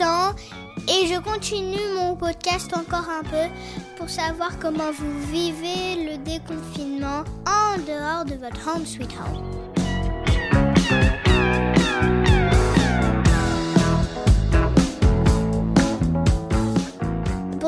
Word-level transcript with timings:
et 0.00 1.06
je 1.06 1.18
continue 1.20 1.92
mon 1.96 2.14
podcast 2.14 2.72
encore 2.76 3.08
un 3.08 3.22
peu 3.24 3.52
pour 3.96 4.08
savoir 4.08 4.58
comment 4.60 4.92
vous 4.92 5.20
vivez 5.32 6.04
le 6.10 6.18
déconfinement 6.18 7.24
en 7.46 7.78
dehors 7.78 8.24
de 8.24 8.34
votre 8.34 8.68
home 8.68 8.86
sweet 8.86 9.10
home. 9.12 9.67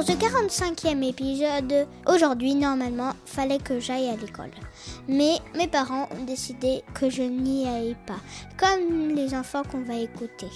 Pour 0.01 0.09
ce 0.09 0.15
45e 0.15 1.07
épisode, 1.07 1.87
aujourd'hui, 2.07 2.55
normalement, 2.55 3.13
fallait 3.27 3.59
que 3.59 3.81
j'aille 3.81 4.09
à 4.09 4.17
l'école. 4.17 4.51
Mais 5.09 5.35
mes 5.55 5.69
parents 5.69 6.09
ont 6.19 6.25
décidé 6.25 6.83
que 6.95 7.11
je 7.11 7.21
n'y 7.21 7.69
aille 7.69 7.99
pas, 8.07 8.17
comme 8.57 9.15
les 9.15 9.35
enfants 9.35 9.63
qu'on 9.71 9.83
va 9.83 9.97
écouter. 9.97 10.47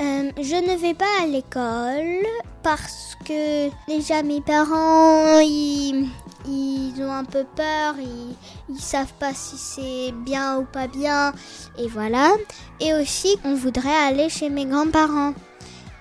Euh, 0.00 0.30
je 0.40 0.54
ne 0.54 0.76
vais 0.76 0.94
pas 0.94 1.20
à 1.20 1.26
l'école 1.26 2.24
parce 2.62 3.16
que 3.24 3.70
déjà 3.88 4.22
mes 4.22 4.40
parents, 4.40 5.40
ils, 5.40 6.06
ils 6.46 6.94
ont 7.02 7.10
un 7.10 7.24
peu 7.24 7.44
peur, 7.56 7.96
ils, 7.98 8.36
ils 8.68 8.80
savent 8.80 9.14
pas 9.18 9.34
si 9.34 9.56
c'est 9.56 10.12
bien 10.12 10.58
ou 10.58 10.64
pas 10.64 10.86
bien, 10.86 11.32
et 11.76 11.88
voilà. 11.88 12.34
Et 12.78 12.94
aussi, 12.94 13.36
on 13.44 13.56
voudrait 13.56 14.06
aller 14.06 14.28
chez 14.28 14.48
mes 14.48 14.64
grands-parents. 14.64 15.34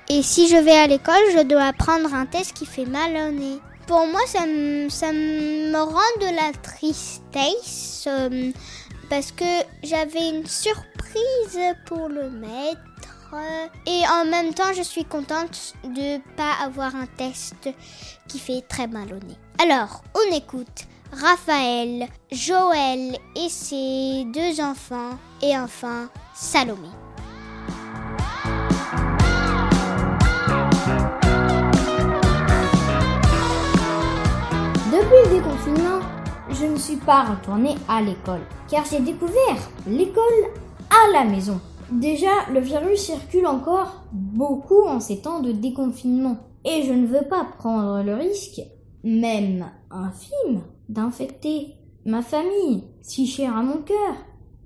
Et 0.09 0.23
si 0.23 0.47
je 0.47 0.57
vais 0.57 0.77
à 0.77 0.87
l'école, 0.87 1.23
je 1.33 1.43
dois 1.43 1.73
prendre 1.73 2.13
un 2.13 2.25
test 2.25 2.53
qui 2.53 2.65
fait 2.65 2.85
mal 2.85 3.11
au 3.11 3.31
nez. 3.31 3.59
Pour 3.87 4.05
moi, 4.07 4.21
ça 4.27 4.45
me, 4.45 5.77
rend 5.77 6.19
de 6.19 6.35
la 6.35 6.51
tristesse 6.61 8.05
euh, 8.07 8.51
parce 9.09 9.31
que 9.31 9.45
j'avais 9.83 10.29
une 10.29 10.45
surprise 10.45 11.59
pour 11.85 12.09
le 12.09 12.29
maître. 12.29 12.79
Et 13.87 14.01
en 14.09 14.25
même 14.25 14.53
temps, 14.53 14.73
je 14.75 14.81
suis 14.81 15.05
contente 15.05 15.73
de 15.83 16.17
pas 16.35 16.53
avoir 16.63 16.95
un 16.95 17.05
test 17.05 17.69
qui 18.27 18.39
fait 18.39 18.61
très 18.67 18.87
mal 18.87 19.07
au 19.13 19.25
nez. 19.25 19.37
Alors, 19.61 20.03
on 20.15 20.35
écoute 20.35 20.85
Raphaël, 21.13 22.07
Joël 22.31 23.17
et 23.35 23.49
ses 23.49 24.25
deux 24.33 24.61
enfants 24.61 25.17
et 25.41 25.57
enfin 25.57 26.09
Salomé. 26.33 26.89
Je 36.61 36.67
ne 36.67 36.77
suis 36.77 36.97
pas 36.97 37.23
retournée 37.23 37.75
à 37.87 38.01
l'école, 38.01 38.41
car 38.69 38.85
j'ai 38.85 38.99
découvert 38.99 39.57
l'école 39.87 40.23
à 40.89 41.11
la 41.11 41.23
maison. 41.23 41.59
Déjà, 41.91 42.29
le 42.53 42.59
virus 42.59 42.99
circule 42.99 43.47
encore 43.47 44.03
beaucoup 44.11 44.83
en 44.85 44.99
ces 44.99 45.21
temps 45.21 45.39
de 45.39 45.51
déconfinement, 45.51 46.37
et 46.63 46.83
je 46.83 46.93
ne 46.93 47.07
veux 47.07 47.27
pas 47.27 47.47
prendre 47.57 48.03
le 48.03 48.13
risque, 48.13 48.61
même 49.03 49.65
infime, 49.89 50.61
d'infecter 50.87 51.75
ma 52.05 52.21
famille, 52.21 52.83
si 53.01 53.25
chère 53.25 53.57
à 53.57 53.63
mon 53.63 53.81
cœur, 53.81 54.15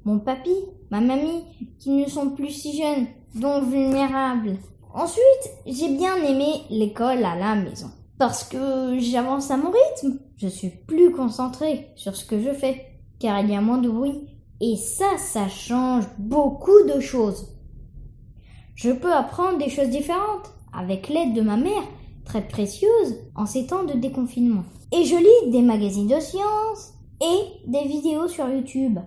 mon 0.03 0.19
papy, 0.19 0.55
ma 0.91 0.99
mamie, 0.99 1.43
qui 1.79 1.91
ne 1.91 2.07
sont 2.07 2.31
plus 2.31 2.49
si 2.49 2.77
jeunes, 2.77 3.07
donc 3.35 3.63
vulnérables. 3.69 4.57
Ensuite, 4.93 5.49
j'ai 5.65 5.95
bien 5.95 6.15
aimé 6.17 6.61
l'école 6.69 7.23
à 7.23 7.35
la 7.35 7.55
maison 7.55 7.89
parce 8.17 8.43
que 8.43 8.97
j'avance 8.99 9.51
à 9.51 9.57
mon 9.57 9.71
rythme. 9.71 10.19
Je 10.37 10.47
suis 10.47 10.69
plus 10.69 11.11
concentrée 11.11 11.89
sur 11.95 12.15
ce 12.15 12.25
que 12.25 12.39
je 12.39 12.51
fais, 12.51 12.85
car 13.19 13.39
il 13.41 13.49
y 13.49 13.55
a 13.55 13.61
moins 13.61 13.77
de 13.77 13.89
bruit. 13.89 14.29
Et 14.61 14.77
ça, 14.77 15.17
ça 15.17 15.49
change 15.49 16.05
beaucoup 16.17 16.83
de 16.93 16.99
choses. 16.99 17.49
Je 18.75 18.91
peux 18.91 19.13
apprendre 19.13 19.57
des 19.57 19.69
choses 19.69 19.89
différentes 19.89 20.53
avec 20.73 21.09
l'aide 21.09 21.33
de 21.33 21.41
ma 21.41 21.57
mère, 21.57 21.83
très 22.25 22.41
précieuse 22.41 23.15
en 23.35 23.45
ces 23.45 23.67
temps 23.67 23.83
de 23.83 23.93
déconfinement. 23.93 24.63
Et 24.91 25.03
je 25.03 25.15
lis 25.15 25.51
des 25.51 25.61
magazines 25.61 26.07
de 26.07 26.19
sciences 26.19 26.93
et 27.21 27.69
des 27.69 27.87
vidéos 27.87 28.27
sur 28.27 28.47
YouTube. 28.47 28.99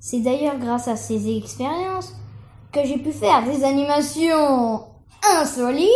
C'est 0.00 0.20
d'ailleurs 0.20 0.58
grâce 0.58 0.88
à 0.88 0.96
ces 0.96 1.36
expériences 1.36 2.14
que 2.72 2.84
j'ai 2.84 2.98
pu 2.98 3.12
faire 3.12 3.44
des 3.44 3.64
animations 3.64 4.84
insolites 5.40 5.90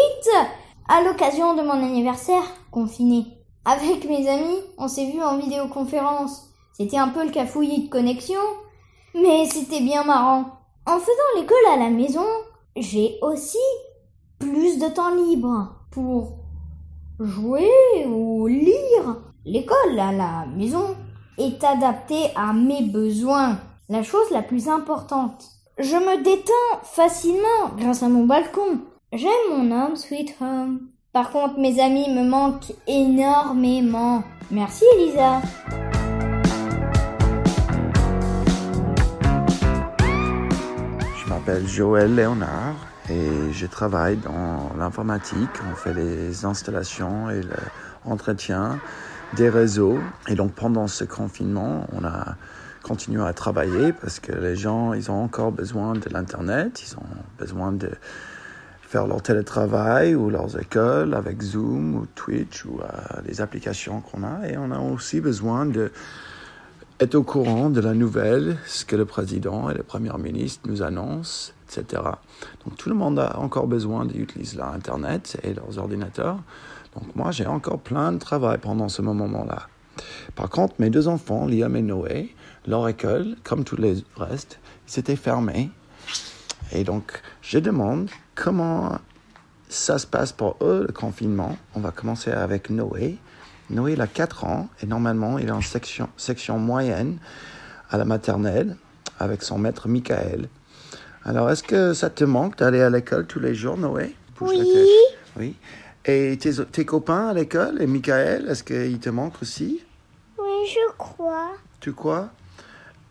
à 0.90 1.02
l'occasion 1.02 1.54
de 1.54 1.62
mon 1.62 1.70
anniversaire 1.70 2.42
confiné. 2.72 3.24
Avec 3.64 4.08
mes 4.08 4.28
amis, 4.28 4.58
on 4.76 4.88
s'est 4.88 5.08
vu 5.12 5.22
en 5.22 5.38
vidéoconférence. 5.38 6.50
C'était 6.72 6.98
un 6.98 7.08
peu 7.08 7.24
le 7.24 7.30
cafouillis 7.30 7.84
de 7.84 7.88
connexion, 7.88 8.40
mais 9.14 9.46
c'était 9.46 9.82
bien 9.82 10.02
marrant. 10.02 10.46
En 10.86 10.98
faisant 10.98 11.36
l'école 11.36 11.56
à 11.72 11.76
la 11.76 11.90
maison, 11.90 12.26
j'ai 12.74 13.18
aussi 13.22 13.58
plus 14.40 14.80
de 14.80 14.88
temps 14.88 15.14
libre 15.14 15.76
pour 15.92 16.38
jouer 17.20 17.70
ou 18.08 18.48
lire. 18.48 19.22
L'école 19.44 19.96
à 20.00 20.10
la 20.10 20.46
maison 20.56 20.96
est 21.38 21.62
adaptée 21.62 22.30
à 22.34 22.52
mes 22.52 22.82
besoins, 22.82 23.58
la 23.88 24.02
chose 24.02 24.28
la 24.32 24.42
plus 24.42 24.68
importante. 24.68 25.50
Je 25.78 25.94
me 25.94 26.24
détends 26.24 26.82
facilement 26.82 27.76
grâce 27.76 28.02
à 28.02 28.08
mon 28.08 28.26
balcon. 28.26 28.80
J'aime 29.12 29.30
mon 29.50 29.72
home 29.72 29.96
sweet 29.96 30.36
home. 30.40 30.82
Par 31.12 31.30
contre, 31.32 31.58
mes 31.58 31.82
amis 31.82 32.08
me 32.14 32.22
manquent 32.22 32.72
énormément. 32.86 34.22
Merci 34.52 34.84
Elisa. 34.94 35.42
Je 41.18 41.28
m'appelle 41.28 41.66
Joël 41.66 42.14
Léonard 42.14 42.76
et 43.10 43.52
je 43.52 43.66
travaille 43.66 44.16
dans 44.18 44.70
l'informatique. 44.78 45.50
On 45.68 45.74
fait 45.74 45.92
les 45.92 46.44
installations 46.44 47.30
et 47.30 47.40
l'entretien 48.06 48.78
des 49.34 49.48
réseaux. 49.48 49.98
Et 50.28 50.36
donc 50.36 50.52
pendant 50.52 50.86
ce 50.86 51.02
confinement, 51.02 51.84
on 51.92 52.04
a 52.04 52.36
continué 52.84 53.24
à 53.26 53.32
travailler 53.32 53.92
parce 53.92 54.20
que 54.20 54.30
les 54.30 54.54
gens, 54.54 54.92
ils 54.92 55.10
ont 55.10 55.20
encore 55.20 55.50
besoin 55.50 55.94
de 55.94 56.08
l'Internet, 56.10 56.80
ils 56.86 56.96
ont 56.96 57.02
besoin 57.40 57.72
de 57.72 57.90
faire 58.90 59.06
leur 59.06 59.22
télétravail 59.22 60.16
ou 60.16 60.30
leurs 60.30 60.58
écoles 60.58 61.14
avec 61.14 61.40
Zoom 61.42 61.94
ou 61.94 62.06
Twitch 62.16 62.64
ou 62.64 62.80
euh, 62.80 63.20
les 63.24 63.40
applications 63.40 64.00
qu'on 64.00 64.24
a. 64.24 64.48
Et 64.48 64.56
on 64.58 64.72
a 64.72 64.80
aussi 64.80 65.20
besoin 65.20 65.64
de 65.64 65.92
être 66.98 67.14
au 67.14 67.22
courant 67.22 67.70
de 67.70 67.80
la 67.80 67.94
nouvelle, 67.94 68.56
ce 68.66 68.84
que 68.84 68.96
le 68.96 69.04
président 69.04 69.70
et 69.70 69.74
le 69.74 69.84
premier 69.84 70.10
ministre 70.18 70.68
nous 70.68 70.82
annoncent, 70.82 71.52
etc. 71.68 72.02
Donc 72.64 72.76
tout 72.78 72.88
le 72.88 72.96
monde 72.96 73.20
a 73.20 73.38
encore 73.38 73.68
besoin 73.68 74.06
d'utiliser 74.06 74.56
l'Internet 74.56 75.38
et 75.44 75.54
leurs 75.54 75.78
ordinateurs. 75.78 76.40
Donc 76.96 77.14
moi, 77.14 77.30
j'ai 77.30 77.46
encore 77.46 77.78
plein 77.78 78.10
de 78.10 78.18
travail 78.18 78.58
pendant 78.58 78.88
ce 78.88 79.02
moment-là. 79.02 79.68
Par 80.34 80.50
contre, 80.50 80.74
mes 80.80 80.90
deux 80.90 81.06
enfants, 81.06 81.46
Liam 81.46 81.76
et 81.76 81.82
Noé, 81.82 82.34
leur 82.66 82.88
école, 82.88 83.36
comme 83.44 83.62
tous 83.62 83.76
les 83.76 84.02
restes, 84.16 84.58
c'était 84.84 85.14
fermé. 85.14 85.70
Et 86.72 86.84
donc, 86.84 87.20
je 87.42 87.58
demande 87.58 88.10
comment 88.34 88.98
ça 89.68 89.98
se 89.98 90.06
passe 90.06 90.32
pour 90.32 90.56
eux, 90.62 90.84
le 90.86 90.92
confinement. 90.92 91.56
On 91.74 91.80
va 91.80 91.90
commencer 91.90 92.30
avec 92.30 92.70
Noé. 92.70 93.18
Noé, 93.70 93.92
il 93.92 94.00
a 94.00 94.06
4 94.06 94.44
ans 94.44 94.68
et 94.82 94.86
normalement, 94.86 95.38
il 95.38 95.48
est 95.48 95.52
en 95.52 95.60
section, 95.60 96.08
section 96.16 96.58
moyenne 96.58 97.18
à 97.90 97.98
la 97.98 98.04
maternelle 98.04 98.76
avec 99.18 99.42
son 99.42 99.58
maître 99.58 99.88
Michael. 99.88 100.48
Alors, 101.24 101.50
est-ce 101.50 101.62
que 101.62 101.92
ça 101.92 102.10
te 102.10 102.24
manque 102.24 102.56
d'aller 102.58 102.80
à 102.80 102.90
l'école 102.90 103.26
tous 103.26 103.40
les 103.40 103.54
jours, 103.54 103.76
Noé? 103.76 104.16
Oui. 104.40 104.62
Oui. 105.36 105.56
Et 106.06 106.36
tes, 106.38 106.64
tes 106.64 106.84
copains 106.84 107.28
à 107.28 107.34
l'école 107.34 107.80
et 107.82 107.86
Michael, 107.86 108.48
est-ce 108.48 108.64
qu'ils 108.64 108.98
te 108.98 109.10
manquent 109.10 109.42
aussi? 109.42 109.82
Oui, 110.38 110.66
je 110.66 110.96
crois. 110.96 111.52
Tu 111.78 111.92
crois? 111.92 112.30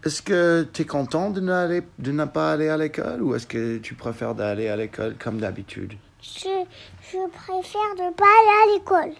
Est-ce 0.06 0.22
que 0.22 0.66
tu 0.72 0.84
es 0.84 0.86
content 0.86 1.30
de, 1.30 1.42
ne 1.42 2.25
pas 2.25 2.54
aller 2.54 2.69
à 2.69 2.78
l'école 2.78 3.22
ou 3.22 3.36
est-ce 3.36 3.46
que 3.46 3.80
tu 3.80 3.96
préfères 3.96 4.34
d'aller 4.34 4.69
à 4.69 4.78
l'école 4.78 5.16
comme 5.19 5.40
d'habitude? 5.40 5.96
Je, 6.22 6.63
je 7.01 7.28
préfère 7.30 7.96
ne 7.98 8.13
pas 8.13 8.24
aller 8.24 8.72
à 8.72 8.74
l'école. 8.75 9.13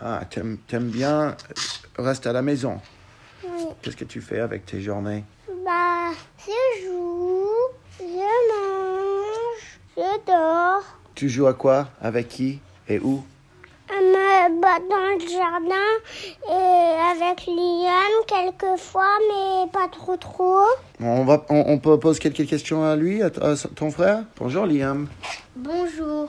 Ah, 0.00 0.22
t'aimes, 0.28 0.58
bien 0.90 1.36
rester 1.96 2.30
à 2.30 2.32
la 2.32 2.42
maison. 2.42 2.80
Oui. 3.44 3.66
Qu'est-ce 3.80 3.96
que 3.96 4.04
tu 4.04 4.20
fais 4.20 4.40
avec 4.40 4.66
tes 4.66 4.80
journées? 4.80 5.22
Bah, 5.64 6.10
je 6.38 6.84
joue, 6.84 7.46
je 8.00 8.04
mange, 8.50 9.80
je 9.96 10.26
dors. 10.26 10.82
Tu 11.14 11.28
joues 11.28 11.46
à 11.46 11.54
quoi? 11.54 11.90
Avec 12.00 12.28
qui? 12.28 12.60
Et 12.88 12.98
où? 12.98 13.24
Dans 14.48 15.18
le 15.18 15.28
jardin 15.28 15.74
et 16.48 17.22
avec 17.24 17.46
Liam 17.46 18.24
quelquefois, 18.26 19.08
mais 19.28 19.70
pas 19.70 19.88
trop 19.88 20.16
trop. 20.16 20.64
on, 21.00 21.24
va, 21.24 21.44
on, 21.48 21.78
poser 21.78 22.20
quelques 22.20 22.46
questions 22.46 22.84
à 22.84 22.96
lui, 22.96 23.22
à, 23.22 23.30
ton 23.30 23.90
frère? 23.90 24.24
Bonjour 24.38 24.66
Liam. 24.66 25.08
Bonjour, 25.56 26.28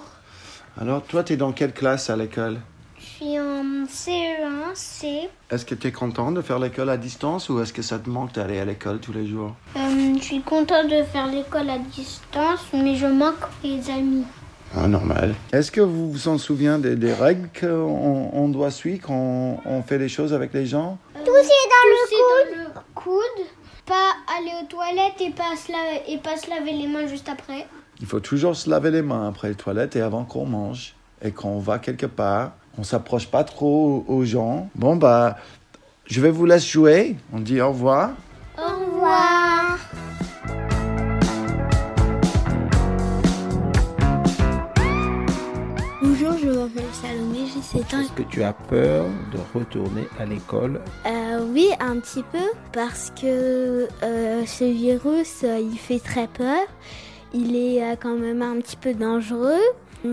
Alors 0.79 1.03
toi, 1.03 1.23
tu 1.23 1.33
es 1.33 1.37
dans 1.37 1.51
quelle 1.51 1.73
classe 1.73 2.09
à 2.09 2.15
l'école? 2.15 2.59
Je 2.97 3.05
suis 3.05 3.39
en 3.39 3.85
CE1, 3.85 4.75
C. 4.75 5.29
Est-ce 5.49 5.65
que 5.65 5.75
tu 5.75 5.87
es 5.87 5.91
content 5.91 6.31
de 6.31 6.41
faire 6.41 6.59
l'école 6.59 6.89
à 6.89 6.97
distance 6.97 7.49
ou 7.49 7.61
est-ce 7.61 7.73
que 7.73 7.81
ça 7.81 7.99
te 7.99 8.09
manque 8.09 8.33
d'aller 8.33 8.59
à 8.59 8.65
l'école 8.65 8.99
tous 8.99 9.13
les 9.13 9.27
jours? 9.27 9.53
Euh, 9.75 10.15
je 10.17 10.23
suis 10.23 10.41
contente 10.41 10.87
de 10.87 11.03
faire 11.03 11.27
l'école 11.27 11.69
à 11.69 11.77
distance, 11.77 12.65
mais 12.73 12.95
je 12.95 13.07
manque 13.07 13.35
mes 13.63 13.89
amis. 13.89 14.25
Ah, 14.77 14.87
normal. 14.87 15.35
Est-ce 15.53 15.71
que 15.71 15.79
vous 15.79 16.11
vous 16.11 16.27
en 16.27 16.37
souvenez 16.37 16.95
des, 16.95 17.13
règles 17.13 17.47
qu'on 17.57 18.29
on 18.33 18.49
doit 18.49 18.71
suivre 18.71 19.07
quand 19.07 19.61
on 19.65 19.81
fait 19.81 19.97
les 19.97 20.09
choses 20.09 20.33
avec 20.33 20.53
les 20.53 20.65
gens? 20.65 20.97
Tousser 21.13 21.31
dans, 21.31 21.87
le, 21.89 22.65
coude. 22.65 22.83
coude. 22.93 23.45
Pas 23.85 24.11
aller 24.37 24.51
aux 24.61 24.67
toilettes 24.67 25.21
et 25.21 25.31
pas, 25.31 25.55
se 25.55 25.71
laver, 25.71 26.01
et 26.11 26.17
pas 26.17 26.35
se 26.35 26.49
laver 26.49 26.73
les 26.73 26.87
mains 26.87 27.07
juste 27.07 27.29
après. 27.29 27.67
Il 28.01 28.07
faut 28.07 28.19
toujours 28.19 28.55
se 28.55 28.69
laver 28.69 28.91
les 28.91 29.01
mains 29.01 29.29
après 29.29 29.49
les 29.49 29.55
toilettes 29.55 29.95
et 29.95 30.01
avant 30.01 30.25
qu'on 30.25 30.45
mange. 30.45 30.95
Et 31.21 31.31
quand 31.31 31.49
on 31.49 31.59
va 31.59 31.79
quelque 31.79 32.07
part, 32.07 32.51
on 32.77 32.83
s'approche 32.83 33.27
pas 33.27 33.45
trop 33.45 34.03
aux 34.07 34.25
gens. 34.25 34.69
Bon, 34.75 34.97
bah, 34.97 35.37
je 36.05 36.19
vais 36.19 36.31
vous 36.31 36.45
laisser 36.45 36.67
jouer. 36.67 37.15
On 37.31 37.39
dit 37.39 37.61
au 37.61 37.69
revoir. 37.69 38.11
Au 38.57 38.85
revoir. 38.85 39.44
Salomé, 47.01 47.39
j'ai 47.53 47.61
7 47.61 47.93
ans. 47.93 47.99
Est-ce 47.99 48.11
que 48.13 48.23
tu 48.23 48.41
as 48.43 48.53
peur 48.53 49.05
de 49.33 49.57
retourner 49.57 50.07
à 50.17 50.25
l'école 50.25 50.81
euh, 51.05 51.45
Oui, 51.51 51.67
un 51.79 51.99
petit 51.99 52.23
peu, 52.23 52.45
parce 52.71 53.11
que 53.19 53.87
euh, 54.03 54.45
ce 54.45 54.63
virus, 54.63 55.43
euh, 55.43 55.59
il 55.59 55.77
fait 55.77 55.99
très 55.99 56.27
peur. 56.27 56.65
Il 57.33 57.55
est 57.55 57.97
quand 58.01 58.15
même 58.15 58.41
un 58.41 58.61
petit 58.61 58.77
peu 58.77 58.93
dangereux. 58.93 59.61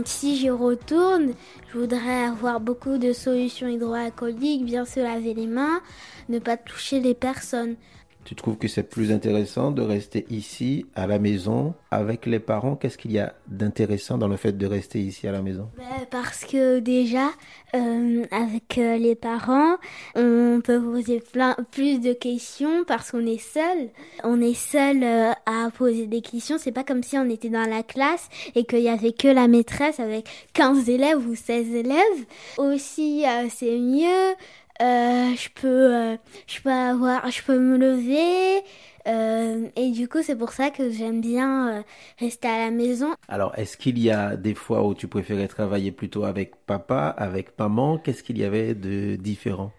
Si 0.04 0.36
j'y 0.36 0.50
retourne, 0.50 1.34
je 1.72 1.78
voudrais 1.78 2.24
avoir 2.24 2.58
beaucoup 2.58 2.98
de 2.98 3.12
solutions 3.12 3.68
hydroalcooliques, 3.68 4.64
bien 4.64 4.84
se 4.84 4.98
laver 5.00 5.34
les 5.34 5.46
mains, 5.46 5.80
ne 6.28 6.38
pas 6.38 6.56
toucher 6.56 6.98
les 6.98 7.14
personnes. 7.14 7.76
Tu 8.24 8.36
trouves 8.36 8.56
que 8.56 8.68
c'est 8.68 8.84
plus 8.84 9.10
intéressant 9.10 9.72
de 9.72 9.82
rester 9.82 10.26
ici, 10.30 10.86
à 10.94 11.06
la 11.06 11.18
maison, 11.18 11.74
avec 11.90 12.26
les 12.26 12.38
parents? 12.38 12.76
Qu'est-ce 12.76 12.96
qu'il 12.96 13.12
y 13.12 13.18
a 13.18 13.34
d'intéressant 13.48 14.16
dans 14.16 14.28
le 14.28 14.36
fait 14.36 14.52
de 14.52 14.66
rester 14.66 15.00
ici 15.00 15.26
à 15.26 15.32
la 15.32 15.42
maison? 15.42 15.68
Ben, 15.76 15.84
Parce 16.10 16.44
que 16.44 16.78
déjà, 16.78 17.30
euh, 17.74 18.24
avec 18.30 18.78
euh, 18.78 18.96
les 18.96 19.16
parents, 19.16 19.76
on 20.14 20.60
peut 20.62 20.80
poser 20.80 21.20
plein, 21.20 21.56
plus 21.72 22.00
de 22.00 22.12
questions 22.12 22.84
parce 22.86 23.10
qu'on 23.10 23.26
est 23.26 23.42
seul. 23.42 23.88
On 24.22 24.40
est 24.40 24.54
seul 24.54 25.02
euh, 25.02 25.32
à 25.46 25.70
poser 25.76 26.06
des 26.06 26.20
questions. 26.20 26.58
C'est 26.58 26.72
pas 26.72 26.84
comme 26.84 27.02
si 27.02 27.18
on 27.18 27.28
était 27.28 27.50
dans 27.50 27.68
la 27.68 27.82
classe 27.82 28.28
et 28.54 28.64
qu'il 28.64 28.80
y 28.80 28.88
avait 28.88 29.12
que 29.12 29.28
la 29.28 29.48
maîtresse 29.48 29.98
avec 29.98 30.28
15 30.52 30.88
élèves 30.88 31.26
ou 31.26 31.34
16 31.34 31.74
élèves. 31.74 31.98
Aussi, 32.58 33.24
c'est 33.50 33.78
mieux. 33.78 34.34
Euh, 34.82 35.36
je 35.36 35.48
peux, 35.54 35.94
euh, 35.94 36.16
je 36.48 36.60
peux 36.60 36.70
avoir, 36.70 37.30
je 37.30 37.42
peux 37.42 37.58
me 37.58 37.78
lever. 37.78 38.64
Euh, 39.06 39.68
et 39.76 39.90
du 39.92 40.08
coup, 40.08 40.22
c'est 40.22 40.36
pour 40.36 40.50
ça 40.50 40.70
que 40.70 40.90
j'aime 40.90 41.20
bien 41.20 41.84
rester 42.18 42.48
à 42.48 42.64
la 42.64 42.70
maison. 42.70 43.14
Alors, 43.28 43.56
est-ce 43.56 43.76
qu'il 43.76 43.98
y 43.98 44.10
a 44.10 44.36
des 44.36 44.54
fois 44.54 44.84
où 44.84 44.94
tu 44.94 45.06
préférais 45.06 45.48
travailler 45.48 45.92
plutôt 45.92 46.24
avec 46.24 46.56
papa, 46.66 47.14
avec 47.16 47.56
maman? 47.58 47.98
Qu'est-ce 47.98 48.22
qu'il 48.24 48.38
y 48.38 48.44
avait 48.44 48.74
de 48.74 49.16
différent? 49.16 49.72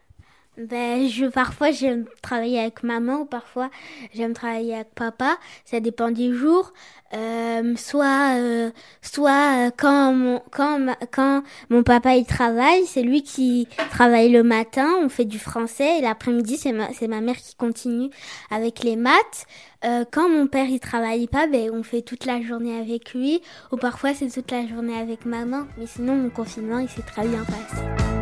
Ben, 0.58 1.10
je, 1.10 1.26
parfois 1.26 1.72
j'aime 1.72 2.06
travailler 2.22 2.60
avec 2.60 2.84
maman 2.84 3.22
ou 3.22 3.26
parfois 3.26 3.72
j'aime 4.14 4.34
travailler 4.34 4.76
avec 4.76 4.94
papa. 4.94 5.38
Ça 5.66 5.80
dépend 5.80 6.12
des 6.12 6.32
jours. 6.32 6.74
Euh, 7.16 7.76
soit, 7.76 8.38
euh, 8.38 8.72
soit 9.02 9.68
euh, 9.68 9.72
quand 9.78 10.14
mon, 10.14 10.42
quand, 10.52 10.80
quand 11.12 11.44
mon 11.70 11.84
papa 11.84 12.16
il 12.16 12.26
travaille, 12.26 12.86
c'est 12.86 13.04
lui 13.04 13.24
qui 13.24 13.68
travaille 13.92 14.30
le 14.30 14.44
matin. 14.44 14.88
On 15.02 15.10
fait 15.10 15.26
du 15.26 15.40
français 15.40 16.00
et 16.00 16.02
l'après-midi 16.02 16.58
c'est 16.58 16.72
ma, 16.72 16.92
c'est 16.94 17.08
ma 17.08 17.22
mère 17.22 17.38
qui 17.38 17.56
continue 17.56 18.10
avec 18.52 18.84
les 18.84 18.96
maths. 18.96 19.46
Euh, 19.86 20.06
quand 20.12 20.30
mon 20.30 20.48
père 20.48 20.66
il 20.66 20.80
travaille 20.80 21.28
pas, 21.28 21.48
ben 21.48 21.72
on 21.74 21.84
fait 21.84 22.02
toute 22.02 22.26
la 22.26 22.42
journée 22.42 22.80
avec 22.80 23.14
lui 23.14 23.42
ou 23.72 23.78
parfois 23.78 24.14
c'est 24.14 24.30
toute 24.30 24.52
la 24.52 24.68
journée 24.68 24.98
avec 24.98 25.26
maman. 25.26 25.64
Mais 25.78 25.88
sinon 25.88 26.16
mon 26.16 26.30
confinement 26.30 26.80
il 26.80 26.90
s'est 26.90 27.02
très 27.02 27.28
bien 27.28 27.44
passé. 27.44 28.13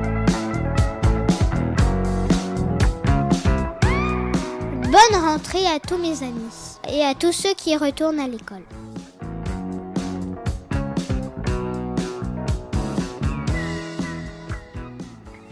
Bonne 4.91 5.15
rentrée 5.21 5.65
à 5.67 5.79
tous 5.79 5.97
mes 5.97 6.21
amis 6.21 6.77
et 6.89 7.05
à 7.05 7.15
tous 7.15 7.31
ceux 7.31 7.53
qui 7.53 7.77
retournent 7.77 8.19
à 8.19 8.27
l'école. 8.27 8.65